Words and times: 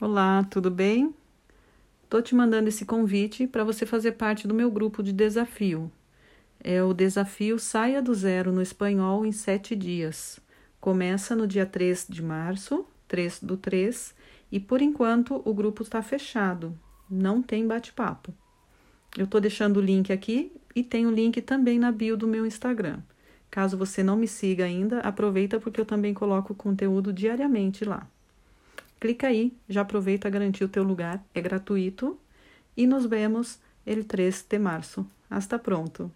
Olá, 0.00 0.44
tudo 0.48 0.70
bem? 0.70 1.12
Estou 2.04 2.22
te 2.22 2.32
mandando 2.32 2.68
esse 2.68 2.84
convite 2.84 3.48
para 3.48 3.64
você 3.64 3.84
fazer 3.84 4.12
parte 4.12 4.46
do 4.46 4.54
meu 4.54 4.70
grupo 4.70 5.02
de 5.02 5.12
desafio. 5.12 5.90
É 6.62 6.80
o 6.80 6.94
desafio 6.94 7.58
Saia 7.58 8.00
do 8.00 8.14
Zero 8.14 8.52
no 8.52 8.62
Espanhol 8.62 9.26
em 9.26 9.32
sete 9.32 9.74
dias. 9.74 10.38
Começa 10.80 11.34
no 11.34 11.48
dia 11.48 11.66
3 11.66 12.06
de 12.08 12.22
março, 12.22 12.86
3 13.08 13.40
do 13.42 13.56
3, 13.56 14.14
e 14.52 14.60
por 14.60 14.80
enquanto 14.80 15.42
o 15.44 15.52
grupo 15.52 15.82
está 15.82 16.00
fechado, 16.00 16.78
não 17.10 17.42
tem 17.42 17.66
bate-papo. 17.66 18.32
Eu 19.16 19.24
estou 19.24 19.40
deixando 19.40 19.78
o 19.78 19.82
link 19.82 20.12
aqui 20.12 20.52
e 20.76 20.84
tem 20.84 21.08
o 21.08 21.10
link 21.10 21.42
também 21.42 21.76
na 21.76 21.90
bio 21.90 22.16
do 22.16 22.28
meu 22.28 22.46
Instagram. 22.46 23.00
Caso 23.50 23.76
você 23.76 24.04
não 24.04 24.14
me 24.14 24.28
siga 24.28 24.64
ainda, 24.64 25.00
aproveita 25.00 25.58
porque 25.58 25.80
eu 25.80 25.84
também 25.84 26.14
coloco 26.14 26.54
conteúdo 26.54 27.12
diariamente 27.12 27.84
lá. 27.84 28.08
Clica 29.00 29.28
aí, 29.28 29.56
já 29.68 29.82
aproveita 29.82 30.28
a 30.28 30.30
garantir 30.30 30.64
o 30.64 30.68
teu 30.68 30.82
lugar, 30.82 31.24
é 31.34 31.40
gratuito. 31.40 32.18
E 32.76 32.86
nos 32.86 33.06
vemos 33.06 33.60
el 33.86 34.04
3 34.04 34.44
de 34.48 34.58
março. 34.58 35.06
Hasta 35.30 35.58
pronto! 35.58 36.12